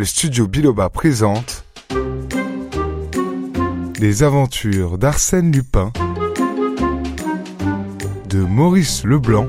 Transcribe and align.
le 0.00 0.06
studio 0.06 0.48
Biloba 0.48 0.88
présente 0.88 1.66
Les 3.98 4.22
aventures 4.22 4.96
d'Arsène 4.96 5.52
Lupin 5.52 5.92
de 8.26 8.38
Maurice 8.38 9.04
Leblanc, 9.04 9.46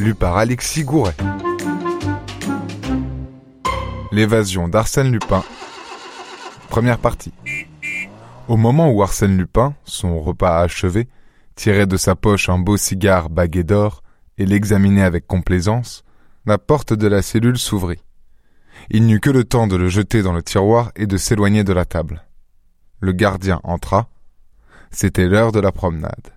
lu 0.00 0.16
par 0.16 0.36
Alexis 0.36 0.82
Gouret. 0.82 1.14
L'évasion 4.10 4.66
d'Arsène 4.66 5.12
Lupin, 5.12 5.44
première 6.68 6.98
partie. 6.98 7.32
Au 8.48 8.56
moment 8.56 8.90
où 8.90 9.00
Arsène 9.00 9.38
Lupin, 9.38 9.76
son 9.84 10.20
repas 10.20 10.58
achevé, 10.58 11.06
tirait 11.54 11.86
de 11.86 11.96
sa 11.96 12.16
poche 12.16 12.48
un 12.48 12.58
beau 12.58 12.76
cigare 12.76 13.30
bagué 13.30 13.62
d'or 13.62 14.02
et 14.38 14.44
l'examinait 14.44 15.04
avec 15.04 15.28
complaisance, 15.28 16.02
la 16.46 16.58
porte 16.58 16.92
de 16.92 17.06
la 17.06 17.22
cellule 17.22 17.58
s'ouvrit. 17.58 18.00
Il 18.90 19.06
n'eut 19.06 19.20
que 19.20 19.30
le 19.30 19.44
temps 19.44 19.66
de 19.66 19.76
le 19.76 19.88
jeter 19.88 20.22
dans 20.22 20.32
le 20.32 20.42
tiroir 20.42 20.92
et 20.96 21.06
de 21.06 21.16
s'éloigner 21.16 21.64
de 21.64 21.72
la 21.72 21.84
table. 21.84 22.24
Le 23.00 23.12
gardien 23.12 23.60
entra. 23.64 24.08
C'était 24.90 25.26
l'heure 25.26 25.52
de 25.52 25.60
la 25.60 25.72
promenade. 25.72 26.32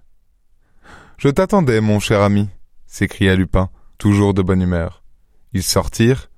Je 1.18 1.30
t'attendais, 1.30 1.82
mon 1.82 2.00
cher 2.00 2.22
ami, 2.22 2.50
s'écria 2.88 3.36
Lupin, 3.36 3.70
toujours 3.98 4.34
de 4.34 4.42
bonne 4.42 4.62
humeur. 4.62 5.04
Ils 5.54 5.64
sortirent. 5.64 6.30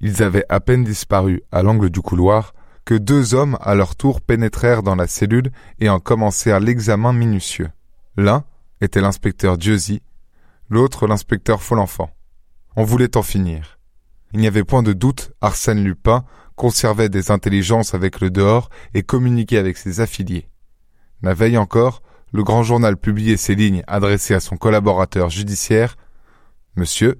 Ils 0.00 0.22
avaient 0.22 0.44
à 0.48 0.60
peine 0.60 0.84
disparu 0.84 1.42
à 1.52 1.62
l'angle 1.62 1.90
du 1.90 2.00
couloir 2.00 2.52
que 2.84 2.94
deux 2.94 3.34
hommes 3.34 3.58
à 3.60 3.74
leur 3.74 3.96
tour 3.96 4.20
pénétrèrent 4.20 4.82
dans 4.82 4.94
la 4.94 5.06
cellule 5.06 5.50
et 5.78 5.88
en 5.88 6.00
commencèrent 6.00 6.60
l'examen 6.60 7.12
minutieux. 7.12 7.70
L'un 8.16 8.44
était 8.80 9.00
l'inspecteur 9.00 9.58
Dieuzy, 9.58 10.02
l'autre 10.70 11.06
l'inspecteur 11.06 11.62
Folenfant. 11.62 12.10
On 12.76 12.84
voulait 12.84 13.16
en 13.16 13.22
finir. 13.22 13.77
Il 14.32 14.40
n'y 14.40 14.46
avait 14.46 14.64
point 14.64 14.82
de 14.82 14.92
doute, 14.92 15.32
Arsène 15.40 15.82
Lupin 15.82 16.24
conservait 16.54 17.08
des 17.08 17.30
intelligences 17.30 17.94
avec 17.94 18.20
le 18.20 18.30
dehors 18.30 18.68
et 18.92 19.02
communiquait 19.02 19.58
avec 19.58 19.76
ses 19.76 20.00
affiliés. 20.00 20.48
La 21.22 21.32
veille 21.32 21.56
encore, 21.56 22.02
le 22.32 22.42
grand 22.42 22.62
journal 22.62 22.96
publiait 22.96 23.36
ces 23.36 23.54
lignes 23.54 23.82
adressées 23.86 24.34
à 24.34 24.40
son 24.40 24.56
collaborateur 24.56 25.30
judiciaire. 25.30 25.96
Monsieur, 26.76 27.18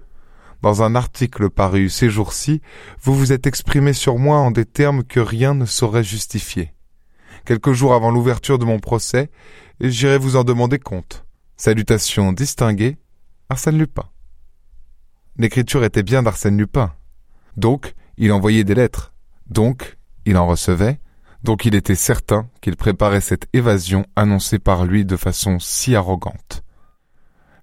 dans 0.61 0.83
un 0.83 0.95
article 0.95 1.51
paru 1.51 1.89
ces 1.89 2.11
jours-ci, 2.11 2.61
vous 3.01 3.15
vous 3.15 3.33
êtes 3.33 3.47
exprimé 3.47 3.93
sur 3.93 4.19
moi 4.19 4.39
en 4.39 4.51
des 4.51 4.67
termes 4.67 5.05
que 5.05 5.21
rien 5.21 5.55
ne 5.55 5.65
saurait 5.67 6.05
justifier. 6.05 6.75
Quelques 7.45 7.73
jours 7.73 7.95
avant 7.95 8.11
l'ouverture 8.11 8.59
de 8.59 8.65
mon 8.65 8.81
procès, 8.81 9.31
j'irai 9.81 10.19
vous 10.19 10.37
en 10.37 10.45
demander 10.45 10.79
compte. 10.79 11.25
Salutations 11.57 12.33
distinguées, 12.33 12.99
Arsène 13.49 13.79
Lupin. 13.79 14.05
L'écriture 15.37 15.85
était 15.85 16.03
bien 16.03 16.23
d'Arsène 16.23 16.59
Lupin. 16.59 16.93
Donc, 17.59 17.95
il 18.19 18.31
envoyait 18.31 18.63
des 18.63 18.77
lettres. 18.77 19.13
Donc, 19.51 19.99
il 20.25 20.37
en 20.37 20.47
recevait. 20.47 21.01
Donc, 21.43 21.65
il 21.65 21.75
était 21.75 21.97
certain 21.97 22.49
qu'il 22.61 22.77
préparait 22.77 23.21
cette 23.21 23.49
évasion 23.53 24.07
annoncée 24.15 24.61
par 24.61 24.85
lui 24.85 25.05
de 25.05 25.17
façon 25.17 25.59
si 25.59 25.97
arrogante. 25.97 26.63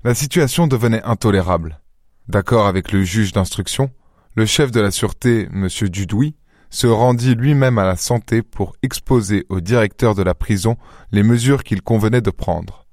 La 0.04 0.14
situation 0.14 0.68
devenait 0.68 1.02
intolérable. 1.04 1.80
D'accord 2.28 2.68
avec 2.68 2.92
le 2.92 3.04
juge 3.04 3.32
d'instruction, 3.32 3.90
le 4.36 4.46
chef 4.46 4.70
de 4.70 4.82
la 4.82 4.92
sûreté, 4.92 5.48
M. 5.54 5.70
Dudouis, 5.84 6.36
se 6.70 6.88
rendit 6.88 7.34
lui-même 7.34 7.78
à 7.78 7.86
la 7.86 7.96
santé 7.96 8.42
pour 8.42 8.76
exposer 8.84 9.46
au 9.48 9.62
directeur 9.62 10.14
de 10.14 10.24
la 10.24 10.36
prison 10.36 10.76
les 11.14 11.24
mesures 11.24 11.64
qu'il 11.64 11.82
convenait 11.82 12.20
de 12.20 12.32
prendre. 12.32 12.86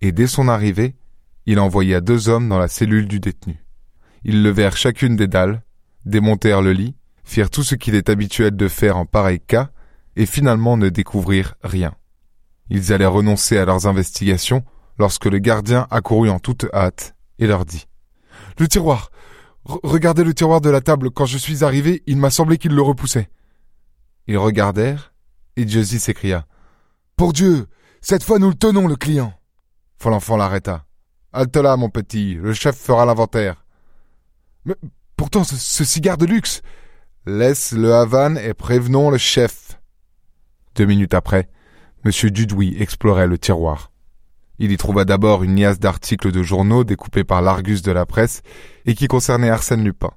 Et 0.00 0.12
dès 0.12 0.28
son 0.28 0.46
arrivée, 0.46 0.94
il 1.46 1.58
envoya 1.58 2.00
deux 2.00 2.28
hommes 2.28 2.48
dans 2.48 2.60
la 2.60 2.68
cellule 2.68 3.08
du 3.08 3.18
détenu. 3.18 3.64
Ils 4.22 4.44
levèrent 4.44 4.76
chacune 4.76 5.16
des 5.16 5.26
dalles, 5.26 5.62
démontèrent 6.04 6.62
le 6.62 6.72
lit, 6.72 6.94
firent 7.24 7.50
tout 7.50 7.62
ce 7.62 7.74
qu'il 7.74 7.94
est 7.94 8.08
habituel 8.08 8.56
de 8.56 8.68
faire 8.68 8.96
en 8.96 9.06
pareil 9.06 9.40
cas, 9.40 9.70
et 10.16 10.26
finalement 10.26 10.76
ne 10.76 10.88
découvrirent 10.88 11.54
rien. 11.62 11.94
Ils 12.70 12.92
allaient 12.92 13.06
renoncer 13.06 13.58
à 13.58 13.64
leurs 13.64 13.86
investigations 13.86 14.64
lorsque 14.98 15.26
le 15.26 15.38
gardien 15.38 15.86
accourut 15.90 16.30
en 16.30 16.38
toute 16.38 16.66
hâte 16.72 17.14
et 17.38 17.46
leur 17.46 17.64
dit 17.64 17.86
Le 18.58 18.68
tiroir 18.68 19.10
Regardez 19.64 20.24
le 20.24 20.34
tiroir 20.34 20.60
de 20.60 20.70
la 20.70 20.80
table. 20.80 21.10
Quand 21.10 21.26
je 21.26 21.38
suis 21.38 21.62
arrivé, 21.62 22.02
il 22.06 22.16
m'a 22.16 22.30
semblé 22.30 22.58
qu'il 22.58 22.74
le 22.74 22.82
repoussait. 22.82 23.30
Ils 24.26 24.38
regardèrent, 24.38 25.12
et 25.56 25.68
Josie 25.68 26.00
s'écria 26.00 26.46
Pour 27.16 27.32
Dieu 27.32 27.66
Cette 28.00 28.24
fois 28.24 28.38
nous 28.38 28.48
le 28.48 28.56
tenons, 28.56 28.88
le 28.88 28.96
client 28.96 29.32
Folenfant 29.98 30.36
l'arrêta. 30.36 30.84
Halte 31.32 31.56
là, 31.56 31.76
mon 31.76 31.88
petit, 31.88 32.34
le 32.34 32.52
chef 32.52 32.76
fera 32.76 33.06
l'inventaire. 33.06 33.64
Mais 34.64 34.74
pourtant, 35.22 35.44
ce, 35.44 35.84
cigare 35.84 36.18
de 36.18 36.26
luxe. 36.26 36.62
Laisse 37.26 37.70
le 37.70 37.94
Havane 37.94 38.38
et 38.38 38.54
prévenons 38.54 39.08
le 39.08 39.18
chef. 39.18 39.80
Deux 40.74 40.84
minutes 40.84 41.14
après, 41.14 41.48
M. 42.04 42.10
Dudouis 42.30 42.74
explorait 42.82 43.28
le 43.28 43.38
tiroir. 43.38 43.92
Il 44.58 44.72
y 44.72 44.76
trouva 44.76 45.04
d'abord 45.04 45.44
une 45.44 45.54
liasse 45.54 45.78
d'articles 45.78 46.32
de 46.32 46.42
journaux 46.42 46.82
découpés 46.82 47.22
par 47.22 47.40
l'Argus 47.40 47.82
de 47.82 47.92
la 47.92 48.04
presse 48.04 48.42
et 48.84 48.96
qui 48.96 49.06
concernaient 49.06 49.48
Arsène 49.48 49.84
Lupin. 49.84 50.10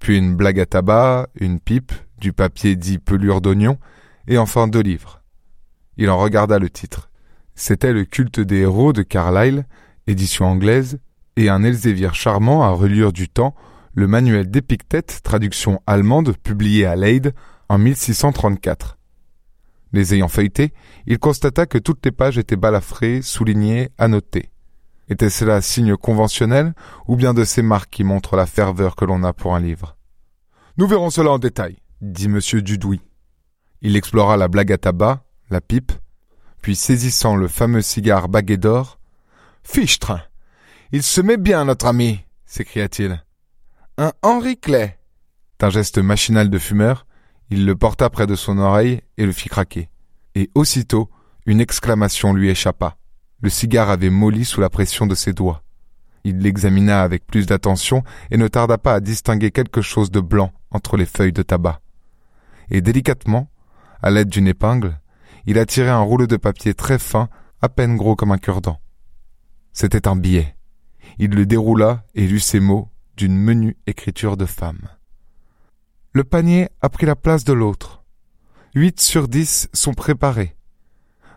Puis 0.00 0.16
une 0.16 0.34
blague 0.34 0.60
à 0.60 0.64
tabac, 0.64 1.28
une 1.38 1.60
pipe, 1.60 1.92
du 2.16 2.32
papier 2.32 2.74
dit 2.74 2.98
pelure 2.98 3.42
d'oignon, 3.42 3.76
et 4.28 4.38
enfin 4.38 4.66
deux 4.66 4.80
livres. 4.80 5.20
Il 5.98 6.08
en 6.08 6.16
regarda 6.16 6.58
le 6.58 6.70
titre. 6.70 7.10
C'était 7.54 7.92
Le 7.92 8.06
culte 8.06 8.40
des 8.40 8.60
héros 8.60 8.94
de 8.94 9.02
Carlyle, 9.02 9.66
édition 10.06 10.46
anglaise, 10.46 11.00
et 11.36 11.50
un 11.50 11.62
Elzévier 11.62 12.14
charmant 12.14 12.62
à 12.62 12.70
reliure 12.70 13.12
du 13.12 13.28
temps, 13.28 13.54
le 13.94 14.06
manuel 14.06 14.50
d'Épictète, 14.50 15.20
traduction 15.22 15.80
allemande, 15.86 16.36
publié 16.36 16.86
à 16.86 16.96
Leyde 16.96 17.34
en 17.68 17.78
1634. 17.78 18.98
Les 19.92 20.14
ayant 20.14 20.28
feuilletés, 20.28 20.72
il 21.06 21.18
constata 21.18 21.66
que 21.66 21.78
toutes 21.78 22.04
les 22.04 22.12
pages 22.12 22.38
étaient 22.38 22.56
balafrées, 22.56 23.22
soulignées, 23.22 23.90
annotées. 23.98 24.50
Était 25.08 25.30
cela 25.30 25.60
signe 25.60 25.96
conventionnel 25.96 26.74
ou 27.06 27.16
bien 27.16 27.34
de 27.34 27.44
ces 27.44 27.62
marques 27.62 27.90
qui 27.90 28.04
montrent 28.04 28.36
la 28.36 28.46
ferveur 28.46 28.96
que 28.96 29.04
l'on 29.04 29.24
a 29.24 29.32
pour 29.32 29.54
un 29.54 29.60
livre? 29.60 29.96
Nous 30.78 30.86
verrons 30.86 31.10
cela 31.10 31.32
en 31.32 31.38
détail, 31.38 31.76
dit 32.00 32.26
M. 32.26 32.40
Dudouis. 32.62 33.02
Il 33.82 33.96
explora 33.96 34.36
la 34.36 34.48
blague 34.48 34.72
à 34.72 34.78
tabac, 34.78 35.24
la 35.50 35.60
pipe, 35.60 35.92
puis 36.62 36.76
saisissant 36.76 37.36
le 37.36 37.48
fameux 37.48 37.82
cigare 37.82 38.28
bagué 38.28 38.56
d'or, 38.56 38.98
Fichtre 39.64 40.12
il 40.94 41.02
se 41.02 41.22
met 41.22 41.38
bien, 41.38 41.64
notre 41.64 41.86
ami, 41.86 42.20
s'écria-t-il. 42.44 43.24
Un 44.02 44.10
Henri 44.22 44.56
Clay. 44.56 44.98
D'un 45.60 45.70
geste 45.70 45.98
machinal 45.98 46.50
de 46.50 46.58
fumeur, 46.58 47.06
il 47.50 47.64
le 47.64 47.76
porta 47.76 48.10
près 48.10 48.26
de 48.26 48.34
son 48.34 48.58
oreille 48.58 49.00
et 49.16 49.24
le 49.24 49.30
fit 49.30 49.48
craquer. 49.48 49.90
Et 50.34 50.50
aussitôt, 50.56 51.08
une 51.46 51.60
exclamation 51.60 52.32
lui 52.32 52.50
échappa. 52.50 52.96
Le 53.42 53.48
cigare 53.48 53.90
avait 53.90 54.10
molli 54.10 54.44
sous 54.44 54.60
la 54.60 54.70
pression 54.70 55.06
de 55.06 55.14
ses 55.14 55.32
doigts. 55.32 55.62
Il 56.24 56.38
l'examina 56.38 57.04
avec 57.04 57.28
plus 57.28 57.46
d'attention 57.46 58.02
et 58.32 58.38
ne 58.38 58.48
tarda 58.48 58.76
pas 58.76 58.94
à 58.94 58.98
distinguer 58.98 59.52
quelque 59.52 59.82
chose 59.82 60.10
de 60.10 60.18
blanc 60.18 60.50
entre 60.72 60.96
les 60.96 61.06
feuilles 61.06 61.32
de 61.32 61.44
tabac. 61.44 61.80
Et 62.70 62.80
délicatement, 62.80 63.50
à 64.02 64.10
l'aide 64.10 64.30
d'une 64.30 64.48
épingle, 64.48 64.98
il 65.46 65.60
attirait 65.60 65.90
un 65.90 66.00
rouleau 66.00 66.26
de 66.26 66.36
papier 66.36 66.74
très 66.74 66.98
fin, 66.98 67.28
à 67.60 67.68
peine 67.68 67.96
gros 67.96 68.16
comme 68.16 68.32
un 68.32 68.38
cure-dent. 68.38 68.80
C'était 69.72 70.08
un 70.08 70.16
billet. 70.16 70.56
Il 71.18 71.30
le 71.30 71.46
déroula 71.46 72.02
et 72.16 72.26
lut 72.26 72.40
ces 72.40 72.58
mots 72.58 72.91
d'une 73.16 73.36
menue 73.36 73.76
écriture 73.86 74.36
de 74.36 74.46
femme. 74.46 74.88
Le 76.12 76.24
panier 76.24 76.68
a 76.80 76.88
pris 76.88 77.06
la 77.06 77.16
place 77.16 77.44
de 77.44 77.52
l'autre. 77.52 78.04
Huit 78.74 79.00
sur 79.00 79.28
dix 79.28 79.68
sont 79.72 79.94
préparés. 79.94 80.56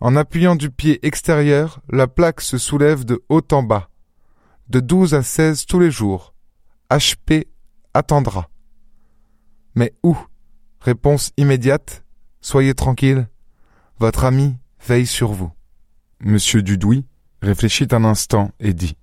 En 0.02 0.16
appuyant 0.16 0.56
du 0.56 0.70
pied 0.70 1.06
extérieur, 1.06 1.82
la 1.90 2.08
plaque 2.08 2.42
se 2.42 2.58
soulève 2.58 3.06
de 3.06 3.24
haut 3.30 3.42
en 3.52 3.64
bas. 3.64 3.90
De 4.68 4.80
douze 4.80 5.14
à 5.14 5.24
seize 5.24 5.66
tous 5.66 5.80
les 5.80 5.92
jours. 5.92 6.34
HP 6.90 7.46
attendra. 7.94 8.50
Mais 9.76 9.94
où? 10.04 10.18
Réponse 10.82 11.32
immédiate. 11.38 12.04
Soyez 12.42 12.74
tranquille. 12.74 13.28
Votre 14.00 14.26
ami 14.26 14.56
veille 14.86 15.08
sur 15.08 15.32
vous. 15.32 15.52
Monsieur 16.20 16.62
Dudouis 16.62 17.06
réfléchit 17.42 17.88
un 17.92 18.04
instant 18.06 18.52
et 18.60 18.74
dit 18.74 18.98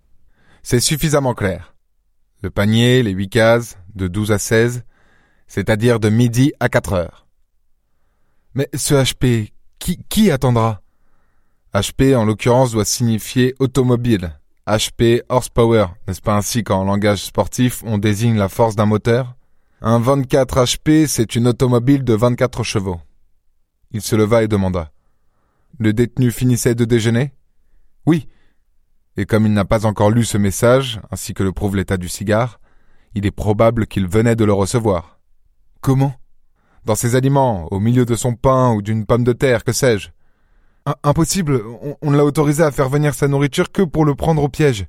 c'est 0.62 0.81
suffisamment 0.81 1.35
clair. 1.35 1.71
Le 2.43 2.50
panier, 2.50 3.03
les 3.03 3.12
huit 3.12 3.29
cases, 3.29 3.79
de 3.94 4.09
douze 4.09 4.33
à 4.33 4.39
seize, 4.39 4.83
c'est-à-dire 5.47 6.00
de 6.00 6.09
midi 6.09 6.53
à 6.61 6.69
quatre 6.69 6.93
heures. 6.93 7.27
Mais 8.55 8.69
ce 8.75 8.94
HP, 8.94 9.53
qui, 9.79 9.99
qui 10.09 10.31
attendra? 10.31 10.83
HP, 11.73 12.15
en 12.17 12.25
l'occurrence, 12.25 12.73
doit 12.73 12.85
signifier 12.85 13.55
automobile. 13.61 14.39
HP 14.67 15.23
horsepower, 15.29 15.87
n'est-ce 16.06 16.21
pas 16.21 16.37
ainsi 16.37 16.62
qu'en 16.62 16.85
langage 16.85 17.25
sportif 17.25 17.83
on 17.85 17.99
désigne 17.99 18.37
la 18.37 18.49
force 18.49 18.77
d'un 18.77 18.87
moteur? 18.87 19.35
Un 19.81 19.99
24 19.99 20.65
HP, 20.65 21.06
c'est 21.06 21.35
une 21.35 21.49
automobile 21.49 22.05
de 22.05 22.15
24 22.15 22.62
chevaux. 22.62 23.00
Il 23.91 24.03
se 24.03 24.15
leva 24.15 24.43
et 24.43 24.49
demanda. 24.49 24.91
Le 25.79 25.93
détenu 25.93 26.31
finissait 26.31 26.75
de 26.75 26.85
déjeuner? 26.85 27.33
Oui, 28.06 28.29
et 29.17 29.26
comme 29.26 29.47
il 29.47 29.53
n'a 29.53 29.64
pas 29.64 29.87
encore 29.87 30.11
lu 30.11 30.25
ce 30.25 30.38
message, 30.38 31.00
ainsi 31.11 31.35
que 31.35 31.43
le 31.43 31.53
prouve 31.53 31.76
l'état 31.76 31.97
du 31.97 32.09
cigare, 32.09 32.61
il 33.14 33.26
est 33.26 33.31
probable 33.31 33.87
qu'il 33.87 34.06
venait 34.06 34.37
de 34.37 34.44
le 34.44 34.53
recevoir. 34.53 35.19
Comment? 35.81 36.14
Dans 36.85 36.94
ses 36.94 37.14
aliments, 37.14 37.69
au 37.70 37.79
milieu 37.79 38.05
de 38.05 38.17
son 38.17 38.35
pain 38.35 38.73
ou 38.73 38.82
d'une 38.82 39.06
pomme 39.06 39.25
de 39.25 39.32
terre, 39.32 39.64
que 39.64 39.73
sais-je. 39.73 40.09
Impossible, 41.05 41.62
on, 41.82 41.97
on 42.03 42.11
l'a 42.11 42.25
autorisé 42.25 42.62
à 42.62 42.73
faire 42.73 42.88
venir 42.88 43.14
sa 43.14 43.29
nourriture 43.29 43.70
que 43.70 43.82
pour 43.82 44.05
le 44.05 44.14
prendre 44.14 44.43
au 44.43 44.49
piège, 44.49 44.87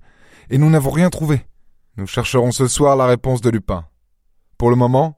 et 0.50 0.58
nous 0.58 0.70
n'avons 0.70 0.90
rien 0.90 1.10
trouvé. 1.10 1.46
Nous 1.98 2.08
chercherons 2.08 2.52
ce 2.52 2.68
soir 2.68 2.96
la 2.96 3.06
réponse 3.06 3.42
de 3.42 3.52
Lupin. 3.52 3.86
Pour 4.58 4.70
le 4.72 4.76
moment, 4.76 5.18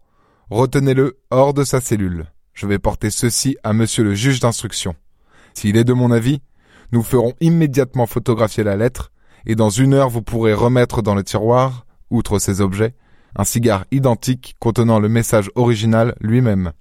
retenez-le 0.50 1.20
hors 1.32 1.54
de 1.54 1.64
sa 1.64 1.80
cellule. 1.80 2.26
Je 2.54 2.68
vais 2.68 2.80
porter 2.80 3.10
ceci 3.10 3.56
à 3.64 3.72
monsieur 3.72 4.04
le 4.04 4.16
juge 4.16 4.40
d'instruction. 4.40 4.96
S'il 5.54 5.78
est 5.78 5.84
de 5.84 5.94
mon 5.94 6.12
avis, 6.12 6.42
nous 6.92 7.04
ferons 7.04 7.34
immédiatement 7.42 8.06
photographier 8.06 8.64
la 8.64 8.76
lettre, 8.76 9.12
et 9.46 9.56
dans 9.56 9.70
une 9.70 9.94
heure 9.94 10.10
vous 10.10 10.22
pourrez 10.22 10.54
remettre 10.54 11.02
dans 11.02 11.16
le 11.16 11.24
tiroir, 11.24 11.86
outre 12.10 12.40
ces 12.40 12.62
objets, 12.62 12.96
un 13.36 13.44
cigare 13.44 13.86
identique 13.92 14.56
contenant 14.60 15.00
le 15.00 15.10
message 15.10 15.52
original 15.56 16.16
lui-même. 16.22 16.72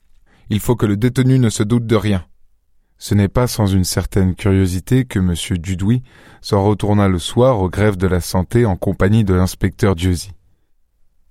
Il 0.50 0.60
faut 0.60 0.76
que 0.76 0.86
le 0.86 0.96
détenu 0.96 1.38
ne 1.38 1.50
se 1.50 1.62
doute 1.62 1.86
de 1.86 1.96
rien. 1.96 2.24
Ce 2.98 3.14
n'est 3.14 3.28
pas 3.28 3.46
sans 3.46 3.66
une 3.66 3.84
certaine 3.84 4.34
curiosité 4.34 5.04
que 5.04 5.18
M. 5.18 5.34
Dudouis 5.58 6.02
s'en 6.40 6.64
retourna 6.64 7.08
le 7.08 7.18
soir 7.18 7.60
au 7.60 7.68
greffe 7.68 7.98
de 7.98 8.06
la 8.06 8.20
santé 8.20 8.66
en 8.66 8.76
compagnie 8.76 9.24
de 9.24 9.34
l'inspecteur 9.34 9.94
Dieuzy. 9.96 10.30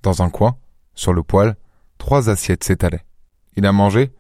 Dans 0.02 0.22
un 0.22 0.30
coin, 0.30 0.58
sur 0.94 1.14
le 1.14 1.24
poêle, 1.24 1.56
trois 1.98 2.30
assiettes 2.30 2.64
s'étalaient. 2.64 3.06
Il 3.56 3.66
a 3.66 3.72
mangé? 3.72 4.12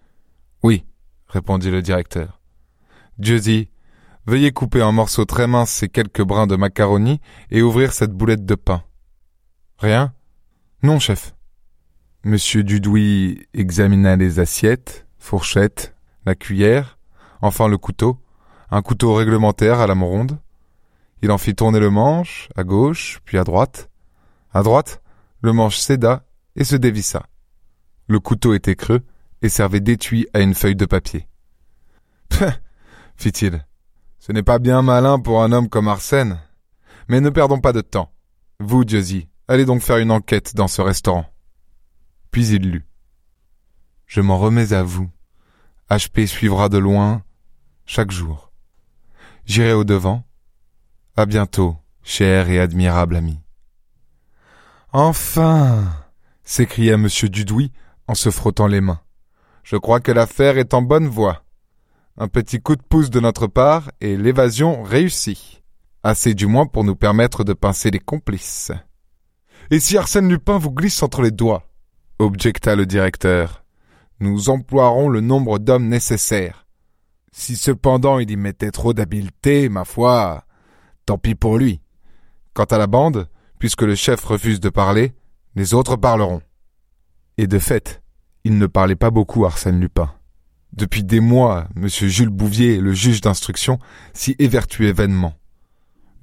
Oui, 0.63 0.85
répondit 1.27 1.69
le 1.69 1.81
directeur. 1.81 2.39
Dieuzy, 3.17 3.69
veuillez 4.25 4.51
couper 4.51 4.81
en 4.81 4.91
morceaux 4.91 5.25
très 5.25 5.47
minces 5.47 5.71
ces 5.71 5.89
quelques 5.89 6.23
brins 6.23 6.47
de 6.47 6.55
macaroni 6.55 7.19
et 7.51 7.61
ouvrir 7.61 7.93
cette 7.93 8.11
boulette 8.11 8.45
de 8.45 8.55
pain. 8.55 8.83
Rien? 9.77 10.13
Non, 10.81 10.99
chef. 10.99 11.33
Monsieur 12.23 12.63
Dudouis 12.63 13.47
examina 13.53 14.15
les 14.15 14.39
assiettes, 14.39 15.05
fourchettes, 15.17 15.95
la 16.25 16.35
cuillère, 16.35 16.97
enfin 17.41 17.67
le 17.67 17.77
couteau, 17.77 18.17
un 18.71 18.81
couteau 18.81 19.13
réglementaire 19.13 19.79
à 19.79 19.87
la 19.87 19.93
ronde. 19.93 20.39
Il 21.21 21.31
en 21.31 21.37
fit 21.37 21.55
tourner 21.55 21.79
le 21.79 21.89
manche, 21.89 22.49
à 22.55 22.63
gauche, 22.63 23.19
puis 23.25 23.37
à 23.37 23.43
droite. 23.43 23.89
À 24.53 24.63
droite, 24.63 25.01
le 25.41 25.53
manche 25.53 25.77
céda 25.77 26.25
et 26.55 26.63
se 26.63 26.75
dévissa. 26.75 27.25
Le 28.07 28.19
couteau 28.19 28.53
était 28.53 28.75
creux 28.75 29.01
et 29.41 29.49
servait 29.49 29.79
d'étui 29.79 30.27
à 30.33 30.39
une 30.39 30.53
feuille 30.53 30.75
de 30.75 30.85
papier. 30.85 31.27
fit-il. 33.17 33.65
Ce 34.25 34.31
n'est 34.31 34.41
pas 34.41 34.57
bien 34.57 34.81
malin 34.81 35.19
pour 35.19 35.43
un 35.43 35.51
homme 35.51 35.67
comme 35.67 35.89
Arsène. 35.89 36.39
Mais 37.09 37.19
ne 37.19 37.29
perdons 37.29 37.59
pas 37.59 37.73
de 37.73 37.81
temps. 37.81 38.09
Vous, 38.61 38.85
Dieuzy, 38.85 39.27
allez 39.49 39.65
donc 39.65 39.81
faire 39.81 39.97
une 39.97 40.11
enquête 40.11 40.55
dans 40.55 40.69
ce 40.69 40.81
restaurant. 40.81 41.25
Puis 42.31 42.47
il 42.47 42.71
lut. 42.71 42.87
Je 44.05 44.21
m'en 44.21 44.37
remets 44.37 44.71
à 44.71 44.81
vous. 44.81 45.09
HP 45.89 46.25
suivra 46.25 46.69
de 46.69 46.77
loin 46.77 47.21
chaque 47.85 48.11
jour. 48.11 48.53
J'irai 49.43 49.73
au 49.73 49.83
devant. 49.83 50.23
À 51.17 51.25
bientôt, 51.25 51.75
cher 52.01 52.47
et 52.47 52.61
admirable 52.61 53.17
ami. 53.17 53.41
Enfin 54.93 55.83
s'écria 56.45 56.93
M. 56.93 57.09
Dudouis 57.23 57.73
en 58.07 58.15
se 58.15 58.29
frottant 58.29 58.67
les 58.67 58.79
mains. 58.79 59.01
Je 59.63 59.75
crois 59.75 59.99
que 59.99 60.13
l'affaire 60.13 60.57
est 60.57 60.73
en 60.73 60.81
bonne 60.81 61.09
voie. 61.09 61.42
Un 62.17 62.27
petit 62.27 62.59
coup 62.59 62.75
de 62.75 62.81
pouce 62.81 63.09
de 63.09 63.19
notre 63.19 63.47
part 63.47 63.91
et 63.99 64.17
l'évasion 64.17 64.83
réussit. 64.83 65.63
Assez 66.03 66.33
du 66.33 66.45
moins 66.45 66.67
pour 66.67 66.83
nous 66.83 66.95
permettre 66.95 67.43
de 67.43 67.53
pincer 67.53 67.89
les 67.89 67.99
complices. 67.99 68.71
Et 69.71 69.79
si 69.79 69.97
Arsène 69.97 70.29
Lupin 70.29 70.57
vous 70.57 70.71
glisse 70.71 71.01
entre 71.01 71.21
les 71.21 71.31
doigts 71.31 71.67
objecta 72.19 72.75
le 72.75 72.85
directeur. 72.85 73.63
Nous 74.19 74.49
emploierons 74.49 75.09
le 75.09 75.21
nombre 75.21 75.59
d'hommes 75.59 75.87
nécessaires. 75.87 76.65
Si 77.31 77.55
cependant 77.55 78.19
il 78.19 78.29
y 78.29 78.37
mettait 78.37 78.71
trop 78.71 78.93
d'habileté, 78.93 79.69
ma 79.69 79.85
foi, 79.85 80.45
tant 81.05 81.17
pis 81.17 81.35
pour 81.35 81.57
lui. 81.57 81.81
Quant 82.53 82.65
à 82.65 82.77
la 82.77 82.87
bande, 82.87 83.27
puisque 83.59 83.81
le 83.81 83.95
chef 83.95 84.23
refuse 84.23 84.59
de 84.59 84.69
parler, 84.69 85.13
les 85.55 85.73
autres 85.73 85.95
parleront. 85.95 86.41
Et 87.37 87.47
de 87.47 87.59
fait, 87.59 88.03
il 88.43 88.57
ne 88.57 88.67
parlait 88.67 88.95
pas 88.95 89.09
beaucoup 89.09 89.45
Arsène 89.45 89.79
Lupin. 89.79 90.13
Depuis 90.75 91.03
des 91.03 91.19
mois, 91.19 91.67
M. 91.75 91.87
Jules 91.87 92.29
Bouvier, 92.29 92.79
le 92.79 92.93
juge 92.93 93.21
d'instruction, 93.21 93.77
s'y 94.13 94.35
évertuait 94.39 94.91
vainement. 94.91 95.35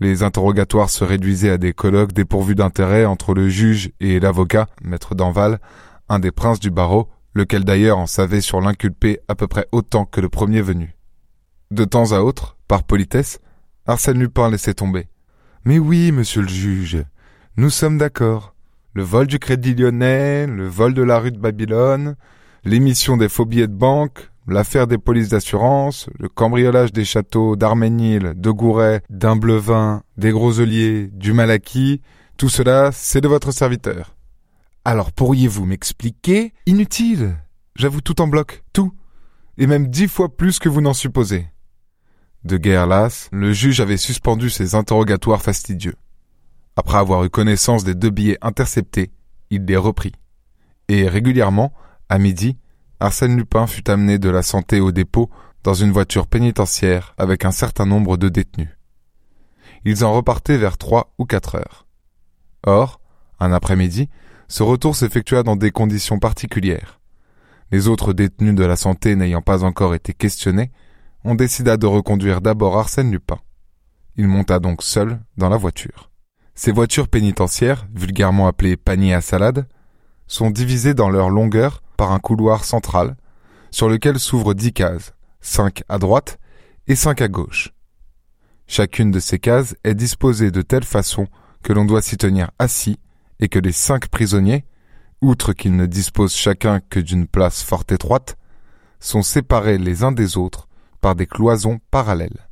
Les 0.00 0.25
interrogatoires 0.25 0.91
se 0.91 1.05
réduisaient 1.05 1.50
à 1.50 1.58
des 1.58 1.73
colloques 1.73 2.12
dépourvus 2.12 2.56
d'intérêt 2.56 3.05
entre 3.05 3.32
le 3.32 3.49
juge 3.49 3.93
et 4.00 4.19
l'avocat, 4.19 4.67
maître 4.82 5.14
Danval, 5.14 5.61
un 6.08 6.19
des 6.19 6.32
princes 6.32 6.58
du 6.58 6.70
barreau, 6.70 7.08
lequel 7.32 7.64
d'ailleurs 7.64 7.99
en 7.99 8.08
savait 8.08 8.41
sur 8.41 8.61
l'inculpé 8.61 9.20
à 9.29 9.37
peu 9.37 9.47
près 9.47 9.69
autant 9.70 10.05
que 10.05 10.20
le 10.20 10.29
premier 10.29 10.62
venu. 10.62 10.96
De 11.70 11.85
temps 11.85 12.11
à 12.11 12.19
autre, 12.19 12.56
par 12.67 12.82
politesse, 12.82 13.38
Arsène 13.87 14.19
Lupin 14.19 14.50
laissait 14.50 14.75
tomber. 14.75 15.06
Mais 15.64 15.79
oui, 15.79 16.11
monsieur 16.11 16.43
le 16.43 16.49
juge, 16.49 17.05
nous 17.56 17.70
sommes 17.70 17.99
d'accord. 17.99 18.56
Le 18.94 19.05
vol 19.05 19.29
du 19.29 19.38
crédit 19.38 19.75
lyonnais, 19.75 20.49
le 20.49 20.67
vol 20.67 20.93
de 20.93 21.03
la 21.03 21.20
rue 21.20 21.31
de 21.31 21.38
Babylone, 21.38 22.17
l'émission 22.64 23.17
des 23.17 23.29
faux 23.29 23.44
billets 23.44 23.69
de 23.69 23.73
banque, 23.73 24.30
l'affaire 24.46 24.87
des 24.87 24.98
polices 24.98 25.28
d'assurance, 25.28 26.08
le 26.19 26.28
cambriolage 26.28 26.92
des 26.92 27.04
châteaux 27.04 27.56
d'Arménil, 27.56 28.34
de 28.37 28.50
Gouret, 28.50 29.02
d'Imblevin, 29.10 30.02
des 30.16 30.31
Groseliers, 30.31 31.08
du 31.12 31.32
Malaquis, 31.32 32.00
tout 32.37 32.48
cela, 32.48 32.90
c'est 32.92 33.20
de 33.20 33.28
votre 33.28 33.52
serviteur. 33.52 34.16
Alors 34.84 35.12
pourriez-vous 35.12 35.66
m'expliquer? 35.66 36.54
Inutile. 36.66 37.37
J'avoue 37.76 38.00
tout 38.00 38.20
en 38.20 38.28
bloc, 38.28 38.62
tout. 38.72 38.92
Et 39.58 39.66
même 39.66 39.88
dix 39.88 40.08
fois 40.08 40.34
plus 40.34 40.58
que 40.58 40.69
vous 40.69 40.81
n'en 40.81 40.94
supposez. 40.94 41.46
De 42.44 42.56
guerre 42.56 42.86
lasse, 42.86 43.28
le 43.32 43.52
juge 43.52 43.81
avait 43.81 43.98
suspendu 43.98 44.48
ses 44.48 44.75
interrogatoires 44.75 45.43
fastidieux. 45.43 45.96
Après 46.76 46.96
avoir 46.96 47.25
eu 47.25 47.28
connaissance 47.28 47.84
des 47.84 47.94
deux 47.94 48.08
billets 48.08 48.38
interceptés, 48.40 49.10
il 49.50 49.66
les 49.66 49.76
reprit. 49.76 50.12
Et 50.88 51.06
régulièrement, 51.06 51.75
à 52.08 52.19
midi, 52.19 52.56
Arsène 53.00 53.35
Lupin 53.35 53.67
fut 53.67 53.91
amené 53.91 54.19
de 54.19 54.29
la 54.29 54.43
santé 54.43 54.79
au 54.79 54.93
dépôt 54.93 55.31
dans 55.64 55.73
une 55.73 55.91
voiture 55.91 56.26
pénitentiaire 56.26 57.14
avec 57.17 57.47
un 57.47 57.50
certain 57.50 57.87
nombre 57.87 58.19
de 58.19 58.29
détenus. 58.29 58.69
Ils 59.87 60.05
en 60.05 60.12
repartaient 60.12 60.58
vers 60.58 60.76
trois 60.76 61.14
ou 61.19 61.25
quatre 61.25 61.55
heures. 61.55 61.87
Or, 62.67 63.00
un 63.38 63.52
après-midi, 63.52 64.11
ce 64.49 64.62
retour 64.62 64.97
s'effectua 64.97 65.43
dans 65.43 65.56
des 65.56 65.70
conditions 65.70 66.19
particulières. 66.19 67.00
Les 67.70 67.88
autres 67.88 68.12
détenus 68.12 68.55
de 68.55 68.64
la 68.64 68.77
santé 68.77 69.17
n'ayant 69.17 69.41
pas 69.41 69.65
encore 69.65 69.94
été 69.94 70.13
questionnés, 70.13 70.70
on 71.24 71.34
décida 71.34 71.79
de 71.79 71.86
reconduire 71.86 72.43
d'abord 72.43 72.77
Arsène 72.79 73.10
Lupin. 73.10 73.39
Il 74.17 74.29
monta 74.29 74.58
donc 74.58 74.82
seul 74.82 75.20
dans 75.39 75.48
la 75.48 75.56
voiture. 75.56 76.10
Ces 76.55 76.72
voitures 76.72 77.08
pénitentiaires, 77.08 77.86
vulgairement 77.94 78.46
appelées 78.46 78.77
paniers 78.77 79.15
à 79.15 79.22
salade, 79.22 79.67
sont 80.27 80.51
divisées 80.51 80.94
dans 80.94 81.08
leur 81.08 81.31
longueur 81.31 81.82
par 82.00 82.12
un 82.12 82.19
couloir 82.19 82.64
central, 82.64 83.14
sur 83.70 83.86
lequel 83.86 84.19
s'ouvrent 84.19 84.54
dix 84.54 84.72
cases, 84.72 85.12
cinq 85.42 85.82
à 85.86 85.98
droite 85.98 86.38
et 86.86 86.96
cinq 86.96 87.20
à 87.20 87.28
gauche. 87.28 87.74
Chacune 88.66 89.10
de 89.10 89.20
ces 89.20 89.38
cases 89.38 89.76
est 89.84 89.94
disposée 89.94 90.50
de 90.50 90.62
telle 90.62 90.84
façon 90.84 91.26
que 91.62 91.74
l'on 91.74 91.84
doit 91.84 92.00
s'y 92.00 92.16
tenir 92.16 92.52
assis 92.58 92.98
et 93.38 93.48
que 93.48 93.58
les 93.58 93.72
cinq 93.72 94.08
prisonniers, 94.08 94.64
outre 95.20 95.52
qu'ils 95.52 95.76
ne 95.76 95.84
disposent 95.84 96.34
chacun 96.34 96.80
que 96.80 97.00
d'une 97.00 97.26
place 97.26 97.62
fort 97.62 97.84
étroite, 97.90 98.38
sont 98.98 99.22
séparés 99.22 99.76
les 99.76 100.02
uns 100.02 100.12
des 100.12 100.38
autres 100.38 100.69
par 101.02 101.14
des 101.14 101.26
cloisons 101.26 101.80
parallèles. 101.90 102.48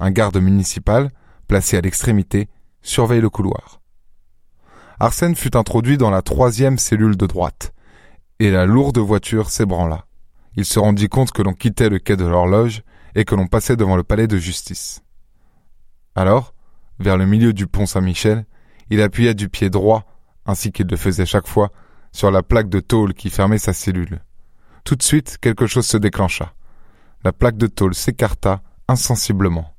Un 0.00 0.10
garde 0.10 0.38
municipal, 0.38 1.12
placé 1.46 1.76
à 1.76 1.80
l'extrémité, 1.80 2.48
surveille 2.82 3.20
le 3.20 3.30
couloir. 3.30 3.80
Arsène 4.98 5.36
fut 5.36 5.56
introduit 5.56 5.96
dans 5.96 6.10
la 6.10 6.22
troisième 6.22 6.78
cellule 6.78 7.16
de 7.16 7.26
droite, 7.26 7.72
et 8.40 8.50
la 8.50 8.66
lourde 8.66 8.98
voiture 8.98 9.50
s'ébranla. 9.50 10.06
Il 10.56 10.64
se 10.64 10.78
rendit 10.78 11.08
compte 11.08 11.32
que 11.32 11.42
l'on 11.42 11.52
quittait 11.52 11.88
le 11.88 11.98
quai 11.98 12.16
de 12.16 12.24
l'horloge 12.24 12.82
et 13.14 13.24
que 13.24 13.34
l'on 13.34 13.46
passait 13.46 13.76
devant 13.76 13.96
le 13.96 14.04
palais 14.04 14.26
de 14.26 14.36
justice. 14.36 15.02
Alors, 16.14 16.54
vers 16.98 17.16
le 17.16 17.26
milieu 17.26 17.52
du 17.52 17.66
pont 17.66 17.86
Saint-Michel, 17.86 18.44
il 18.90 19.02
appuya 19.02 19.34
du 19.34 19.48
pied 19.48 19.70
droit, 19.70 20.04
ainsi 20.46 20.72
qu'il 20.72 20.86
le 20.86 20.96
faisait 20.96 21.26
chaque 21.26 21.48
fois, 21.48 21.70
sur 22.12 22.30
la 22.30 22.42
plaque 22.42 22.68
de 22.68 22.80
tôle 22.80 23.14
qui 23.14 23.30
fermait 23.30 23.58
sa 23.58 23.72
cellule. 23.72 24.20
Tout 24.84 24.94
de 24.94 25.02
suite, 25.02 25.38
quelque 25.40 25.66
chose 25.66 25.86
se 25.86 25.96
déclencha 25.96 26.54
la 27.24 27.32
plaque 27.32 27.56
de 27.56 27.66
tôle 27.66 27.94
s'écarta 27.94 28.62
insensiblement. 28.86 29.74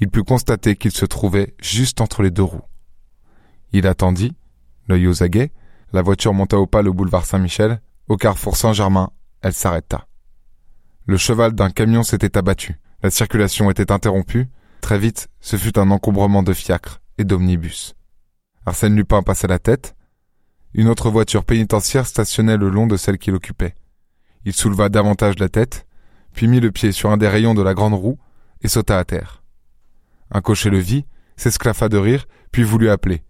Il 0.00 0.10
put 0.10 0.22
constater 0.22 0.76
qu'il 0.76 0.92
se 0.92 1.06
trouvait 1.06 1.54
juste 1.60 2.00
entre 2.00 2.22
les 2.22 2.30
deux 2.30 2.42
roues. 2.42 2.60
Il 3.72 3.86
attendit, 3.86 4.36
l'œil 4.86 5.08
aux 5.08 5.22
aguets, 5.22 5.50
la 5.92 6.02
voiture 6.02 6.34
monta 6.34 6.58
au 6.58 6.66
pas 6.66 6.82
le 6.82 6.92
boulevard 6.92 7.24
Saint-Michel, 7.24 7.80
au 8.08 8.16
carrefour 8.16 8.56
Saint-Germain, 8.56 9.10
elle 9.42 9.54
s'arrêta. 9.54 10.06
Le 11.06 11.16
cheval 11.16 11.52
d'un 11.52 11.70
camion 11.70 12.02
s'était 12.02 12.36
abattu, 12.36 12.80
la 13.02 13.10
circulation 13.10 13.70
était 13.70 13.92
interrompue, 13.92 14.48
très 14.80 14.98
vite 14.98 15.28
ce 15.40 15.56
fut 15.56 15.78
un 15.78 15.90
encombrement 15.90 16.42
de 16.42 16.52
fiacres 16.52 17.00
et 17.18 17.24
d'omnibus. 17.24 17.94
Arsène 18.66 18.96
Lupin 18.96 19.22
passa 19.22 19.46
la 19.46 19.58
tête, 19.58 19.94
une 20.72 20.88
autre 20.88 21.10
voiture 21.10 21.44
pénitentiaire 21.44 22.06
stationnait 22.06 22.56
le 22.56 22.68
long 22.68 22.86
de 22.86 22.96
celle 22.96 23.18
qu'il 23.18 23.34
occupait. 23.34 23.76
Il 24.44 24.52
souleva 24.52 24.88
davantage 24.88 25.38
la 25.38 25.48
tête, 25.48 25.86
puis 26.32 26.48
mit 26.48 26.60
le 26.60 26.72
pied 26.72 26.92
sur 26.92 27.10
un 27.10 27.16
des 27.16 27.28
rayons 27.28 27.54
de 27.54 27.62
la 27.62 27.74
grande 27.74 27.94
roue 27.94 28.18
et 28.62 28.68
sauta 28.68 28.98
à 28.98 29.04
terre. 29.04 29.42
Un 30.30 30.40
cocher 30.40 30.70
le 30.70 30.78
vit, 30.78 31.06
s'esclaffa 31.36 31.88
de 31.88 31.96
rire, 31.96 32.26
puis 32.50 32.62
voulut 32.62 32.90
appeler. 32.90 33.22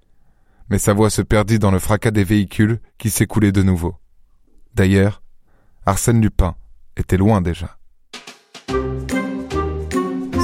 Mais 0.71 0.79
sa 0.79 0.95
voix 0.95 1.11
se 1.11 1.23
perdit 1.23 1.59
dans 1.59 1.71
le 1.71 1.79
fracas 1.79 2.11
des 2.11 2.25
véhicules 2.25 2.81
qui 2.99 3.11
s'écoulaient 3.11 3.53
de 3.53 3.63
nouveau. 3.63 3.97
D'ailleurs, 4.75 5.23
Arsène 5.87 6.21
Lupin 6.21 6.57
était 6.97 7.17
loin 7.17 7.41
déjà. 7.41 7.77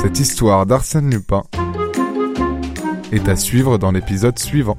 Cette 0.02 0.20
histoire 0.20 0.66
d'Arsène 0.66 1.10
Lupin 1.10 1.42
est 3.10 3.28
à 3.28 3.34
suivre 3.34 3.76
dans 3.76 3.90
l'épisode 3.90 4.38
suivant. 4.38 4.78